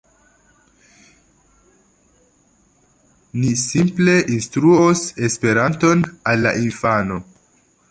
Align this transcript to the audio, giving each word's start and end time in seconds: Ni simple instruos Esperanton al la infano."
Ni 3.41 3.53
simple 3.65 4.17
instruos 4.39 5.05
Esperanton 5.29 6.03
al 6.33 6.45
la 6.49 6.57
infano." 6.67 7.21